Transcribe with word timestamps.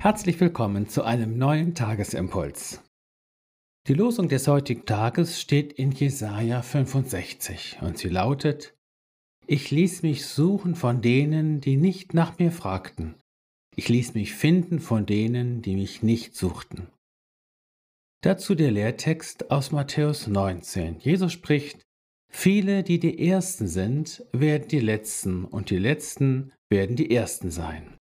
Herzlich 0.00 0.38
willkommen 0.38 0.88
zu 0.88 1.02
einem 1.02 1.38
neuen 1.38 1.74
Tagesimpuls. 1.74 2.84
Die 3.88 3.94
Losung 3.94 4.28
des 4.28 4.46
heutigen 4.46 4.86
Tages 4.86 5.40
steht 5.40 5.72
in 5.72 5.90
Jesaja 5.90 6.62
65 6.62 7.78
und 7.80 7.98
sie 7.98 8.08
lautet: 8.08 8.76
Ich 9.48 9.72
ließ 9.72 10.02
mich 10.02 10.24
suchen 10.24 10.76
von 10.76 11.02
denen, 11.02 11.60
die 11.60 11.76
nicht 11.76 12.14
nach 12.14 12.38
mir 12.38 12.52
fragten. 12.52 13.16
Ich 13.74 13.88
ließ 13.88 14.14
mich 14.14 14.34
finden 14.34 14.78
von 14.78 15.04
denen, 15.04 15.62
die 15.62 15.74
mich 15.74 16.00
nicht 16.04 16.36
suchten. 16.36 16.86
Dazu 18.20 18.54
der 18.54 18.70
Lehrtext 18.70 19.50
aus 19.50 19.72
Matthäus 19.72 20.28
19. 20.28 21.00
Jesus 21.00 21.32
spricht: 21.32 21.82
Viele, 22.30 22.84
die 22.84 23.00
die 23.00 23.28
Ersten 23.28 23.66
sind, 23.66 24.24
werden 24.32 24.68
die 24.68 24.78
Letzten, 24.78 25.44
und 25.44 25.70
die 25.70 25.78
Letzten 25.78 26.52
werden 26.70 26.94
die 26.94 27.10
Ersten 27.10 27.50
sein. 27.50 27.97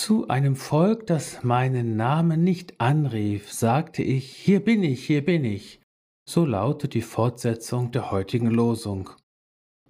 Zu 0.00 0.28
einem 0.28 0.54
Volk, 0.54 1.08
das 1.08 1.42
meinen 1.42 1.96
Namen 1.96 2.44
nicht 2.44 2.80
anrief, 2.80 3.52
sagte 3.52 4.00
ich, 4.00 4.30
hier 4.30 4.64
bin 4.64 4.84
ich, 4.84 5.04
hier 5.04 5.24
bin 5.24 5.44
ich. 5.44 5.80
So 6.24 6.46
lautet 6.46 6.94
die 6.94 7.02
Fortsetzung 7.02 7.90
der 7.90 8.12
heutigen 8.12 8.48
Losung. 8.48 9.10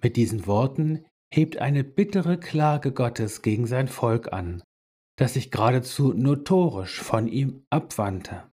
Mit 0.01 0.15
diesen 0.15 0.47
Worten 0.47 1.05
hebt 1.31 1.57
eine 1.59 1.83
bittere 1.83 2.39
Klage 2.39 2.91
Gottes 2.91 3.43
gegen 3.43 3.67
sein 3.67 3.87
Volk 3.87 4.33
an, 4.33 4.63
das 5.15 5.35
sich 5.35 5.51
geradezu 5.51 6.11
notorisch 6.11 6.99
von 6.99 7.27
ihm 7.27 7.61
abwandte. 7.69 8.49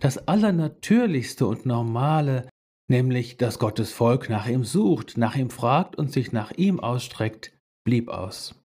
Das 0.00 0.28
Allernatürlichste 0.28 1.46
und 1.46 1.66
Normale, 1.66 2.48
nämlich 2.88 3.36
dass 3.36 3.58
Gottes 3.58 3.92
Volk 3.92 4.30
nach 4.30 4.48
ihm 4.48 4.64
sucht, 4.64 5.18
nach 5.18 5.36
ihm 5.36 5.50
fragt 5.50 5.96
und 5.96 6.10
sich 6.10 6.32
nach 6.32 6.52
ihm 6.52 6.80
ausstreckt, 6.80 7.52
blieb 7.84 8.08
aus. 8.08 8.59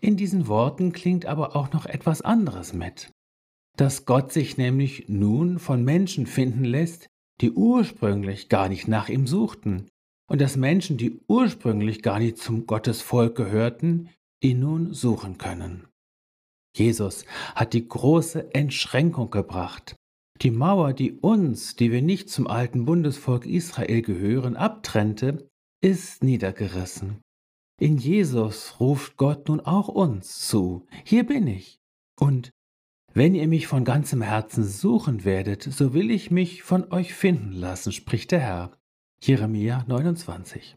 In 0.00 0.16
diesen 0.16 0.46
Worten 0.46 0.92
klingt 0.92 1.26
aber 1.26 1.56
auch 1.56 1.72
noch 1.72 1.86
etwas 1.86 2.22
anderes 2.22 2.72
mit, 2.72 3.10
dass 3.76 4.06
Gott 4.06 4.32
sich 4.32 4.56
nämlich 4.56 5.08
nun 5.08 5.58
von 5.58 5.84
Menschen 5.84 6.26
finden 6.26 6.64
lässt, 6.64 7.08
die 7.40 7.52
ursprünglich 7.52 8.48
gar 8.48 8.68
nicht 8.68 8.88
nach 8.88 9.08
ihm 9.08 9.26
suchten, 9.26 9.88
und 10.30 10.40
dass 10.40 10.56
Menschen, 10.56 10.98
die 10.98 11.20
ursprünglich 11.26 12.02
gar 12.02 12.18
nicht 12.18 12.38
zum 12.38 12.66
Gottesvolk 12.66 13.34
gehörten, 13.34 14.10
ihn 14.42 14.60
nun 14.60 14.92
suchen 14.92 15.38
können. 15.38 15.88
Jesus 16.76 17.24
hat 17.54 17.72
die 17.72 17.88
große 17.88 18.54
Entschränkung 18.54 19.30
gebracht. 19.30 19.96
Die 20.42 20.50
Mauer, 20.50 20.92
die 20.92 21.12
uns, 21.12 21.74
die 21.74 21.90
wir 21.90 22.02
nicht 22.02 22.30
zum 22.30 22.46
alten 22.46 22.84
Bundesvolk 22.84 23.46
Israel 23.46 24.02
gehören, 24.02 24.54
abtrennte, 24.54 25.48
ist 25.80 26.22
niedergerissen. 26.22 27.20
In 27.80 27.96
Jesus 27.96 28.80
ruft 28.80 29.16
Gott 29.16 29.48
nun 29.48 29.60
auch 29.60 29.86
uns 29.86 30.48
zu. 30.48 30.86
Hier 31.04 31.24
bin 31.24 31.46
ich. 31.46 31.80
Und 32.18 32.50
wenn 33.14 33.36
ihr 33.36 33.46
mich 33.46 33.68
von 33.68 33.84
ganzem 33.84 34.20
Herzen 34.20 34.64
suchen 34.64 35.24
werdet, 35.24 35.62
so 35.62 35.94
will 35.94 36.10
ich 36.10 36.32
mich 36.32 36.64
von 36.64 36.92
euch 36.92 37.14
finden 37.14 37.52
lassen, 37.52 37.92
spricht 37.92 38.32
der 38.32 38.40
Herr. 38.40 38.72
Jeremia 39.22 39.84
29. 39.86 40.76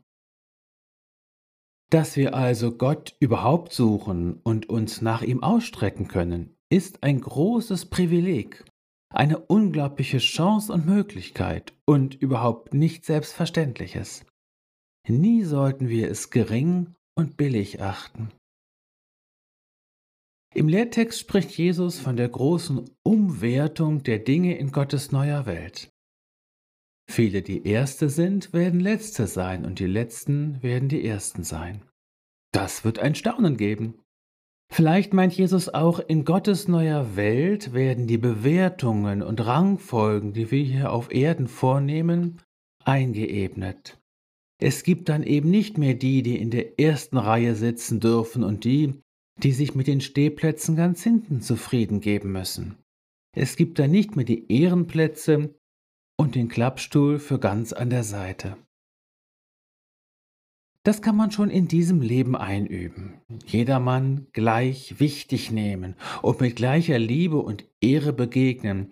Dass 1.90 2.16
wir 2.16 2.36
also 2.36 2.72
Gott 2.72 3.16
überhaupt 3.20 3.74
suchen 3.74 4.40
und 4.44 4.70
uns 4.70 5.02
nach 5.02 5.24
ihm 5.24 5.44
ausstrecken 5.44 6.08
können, 6.08 6.56
ist 6.70 7.04
ein 7.04 7.20
großes 7.20 7.88
Privileg, 7.88 8.64
eine 9.10 9.40
unglaubliche 9.40 10.20
Chance 10.20 10.72
und 10.72 10.86
Möglichkeit 10.86 11.74
und 11.86 12.16
überhaupt 12.16 12.74
nicht 12.74 13.06
Selbstverständliches. 13.06 14.24
Nie 15.08 15.44
sollten 15.44 15.90
wir 15.90 16.10
es 16.10 16.30
gering 16.30 16.94
und 17.16 17.38
billig 17.38 17.82
achten. 17.82 18.32
Im 20.54 20.68
Lehrtext 20.68 21.20
spricht 21.20 21.52
Jesus 21.52 22.00
von 22.00 22.18
der 22.18 22.28
großen 22.28 22.90
Umwertung 23.04 24.04
der 24.04 24.20
Dinge 24.20 24.58
in 24.58 24.72
Gottes 24.72 25.12
neuer 25.12 25.46
Welt. 25.46 25.90
Viele, 27.10 27.42
die 27.42 27.66
Erste 27.66 28.10
sind, 28.10 28.54
werden 28.54 28.80
Letzte 28.80 29.28
sein 29.28 29.66
und 29.66 29.80
die 29.80 29.86
Letzten 29.86 30.62
werden 30.62 30.90
die 30.90 31.06
Ersten 31.06 31.44
sein. 31.44 31.84
Das 32.54 32.84
wird 32.84 33.00
ein 33.00 33.16
Staunen 33.16 33.58
geben. 33.58 34.00
Vielleicht 34.72 35.14
meint 35.14 35.34
Jesus 35.34 35.70
auch, 35.70 36.00
in 36.00 36.26
Gottes 36.26 36.68
neuer 36.68 37.16
Welt 37.16 37.74
werden 37.74 38.08
die 38.08 38.18
Bewertungen 38.18 39.22
und 39.22 39.46
Rangfolgen, 39.46 40.34
die 40.34 40.52
wir 40.52 40.64
hier 40.64 40.92
auf 40.92 41.12
Erden 41.12 41.48
vornehmen, 41.48 42.42
eingeebnet. 42.84 44.01
Es 44.64 44.84
gibt 44.84 45.10
dann 45.10 45.24
eben 45.24 45.50
nicht 45.50 45.80
mehr 45.80 45.96
die, 45.96 46.22
die 46.22 46.38
in 46.38 46.52
der 46.52 46.80
ersten 46.80 47.18
Reihe 47.18 47.56
sitzen 47.56 48.00
dürfen 48.00 48.44
und 48.44 48.64
die, 48.64 48.94
die 49.42 49.54
sich 49.54 49.74
mit 49.74 49.88
den 49.88 50.02
Stehplätzen 50.02 50.76
ganz 50.76 51.02
hinten 51.04 51.42
zufrieden 51.42 52.00
geben 52.00 52.32
müssen. 52.32 52.78
Es 53.36 53.56
gibt 53.56 53.80
dann 53.80 53.90
nicht 53.90 54.16
mehr 54.16 54.26
die 54.26 54.52
Ehrenplätze 54.52 55.56
und 56.16 56.36
den 56.36 56.48
Klappstuhl 56.48 57.18
für 57.18 57.40
ganz 57.40 57.74
an 57.74 57.90
der 57.90 58.04
Seite. 58.04 58.56
Das 60.84 61.02
kann 61.02 61.16
man 61.16 61.32
schon 61.32 61.50
in 61.50 61.68
diesem 61.68 62.02
Leben 62.02 62.36
einüben. 62.36 63.22
Jedermann 63.48 64.28
gleich 64.32 65.00
wichtig 65.00 65.52
nehmen 65.52 65.96
und 66.22 66.40
mit 66.40 66.56
gleicher 66.56 67.00
Liebe 67.00 67.38
und 67.38 67.68
Ehre 67.82 68.14
begegnen, 68.14 68.92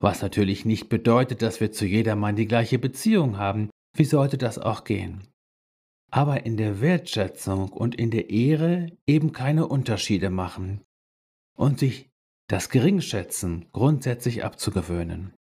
was 0.00 0.22
natürlich 0.22 0.64
nicht 0.64 0.88
bedeutet, 0.88 1.42
dass 1.42 1.60
wir 1.60 1.70
zu 1.70 1.84
jedermann 1.84 2.36
die 2.36 2.46
gleiche 2.46 2.78
Beziehung 2.78 3.36
haben, 3.36 3.70
wie 3.94 4.04
sollte 4.04 4.38
das 4.38 4.58
auch 4.58 4.84
gehen? 4.84 5.28
Aber 6.10 6.44
in 6.44 6.56
der 6.56 6.80
Wertschätzung 6.80 7.70
und 7.70 7.94
in 7.94 8.10
der 8.10 8.30
Ehre 8.30 8.96
eben 9.06 9.32
keine 9.32 9.66
Unterschiede 9.66 10.30
machen 10.30 10.82
und 11.56 11.78
sich 11.78 12.10
das 12.48 12.68
Geringschätzen 12.68 13.70
grundsätzlich 13.72 14.44
abzugewöhnen. 14.44 15.34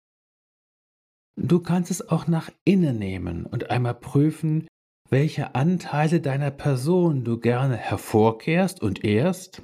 Du 1.35 1.59
kannst 1.59 1.89
es 1.89 2.07
auch 2.09 2.27
nach 2.27 2.51
innen 2.65 2.99
nehmen 2.99 3.45
und 3.45 3.71
einmal 3.71 3.95
prüfen, 3.95 4.67
welche 5.09 5.55
Anteile 5.55 6.21
deiner 6.21 6.51
Person 6.51 7.23
du 7.23 7.39
gerne 7.39 7.77
hervorkehrst 7.77 8.81
und 8.81 9.03
ehrst 9.03 9.61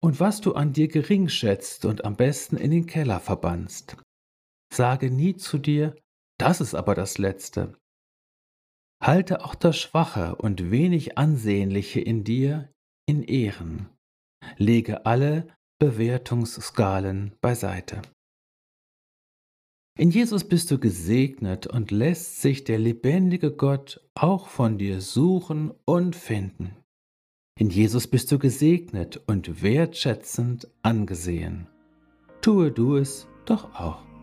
und 0.00 0.20
was 0.20 0.40
du 0.40 0.54
an 0.54 0.72
dir 0.72 0.88
gering 0.88 1.28
schätzt 1.28 1.84
und 1.84 2.04
am 2.04 2.16
besten 2.16 2.56
in 2.56 2.70
den 2.70 2.86
Keller 2.86 3.20
verbannst. 3.20 3.96
Sage 4.72 5.10
nie 5.10 5.36
zu 5.36 5.58
dir, 5.58 5.96
das 6.38 6.60
ist 6.60 6.74
aber 6.74 6.94
das 6.94 7.18
Letzte, 7.18 7.76
Halte 9.04 9.44
auch 9.44 9.54
das 9.54 9.76
Schwache 9.76 10.34
und 10.36 10.70
wenig 10.70 11.18
Ansehnliche 11.18 12.00
in 12.00 12.24
dir 12.24 12.70
in 13.06 13.22
Ehren. 13.22 13.90
Lege 14.56 15.04
alle 15.04 15.46
Bewertungsskalen 15.78 17.34
beiseite. 17.42 18.00
In 19.98 20.10
Jesus 20.10 20.48
bist 20.48 20.70
du 20.70 20.78
gesegnet 20.78 21.66
und 21.66 21.90
lässt 21.90 22.40
sich 22.40 22.64
der 22.64 22.78
lebendige 22.78 23.52
Gott 23.52 24.00
auch 24.14 24.48
von 24.48 24.78
dir 24.78 25.02
suchen 25.02 25.74
und 25.84 26.16
finden. 26.16 26.74
In 27.60 27.68
Jesus 27.68 28.08
bist 28.08 28.32
du 28.32 28.38
gesegnet 28.38 29.20
und 29.26 29.62
wertschätzend 29.62 30.68
angesehen. 30.80 31.68
Tue 32.40 32.72
du 32.72 32.96
es 32.96 33.28
doch 33.44 33.74
auch. 33.74 34.13